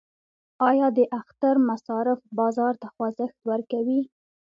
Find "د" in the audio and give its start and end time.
0.97-0.99